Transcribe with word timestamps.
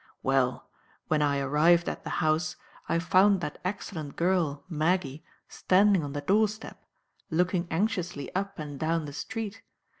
Well, 0.23 0.67
when 1.09 1.21
I 1.21 1.37
arrived 1.37 1.87
at 1.87 2.03
the 2.03 2.09
house, 2.25 2.55
I 2.89 2.97
found 2.97 3.39
that 3.41 3.59
excellent 3.63 4.15
girl, 4.15 4.63
Maggie, 4.67 5.23
standing 5.47 6.03
on 6.03 6.13
the 6.13 6.21
doorstep, 6.21 6.83
looking 7.29 7.67
anxiously 7.69 8.33
up 8.33 8.57
and 8.57 8.79
down 8.79 9.05
the 9.05 9.13
street. 9.13 9.61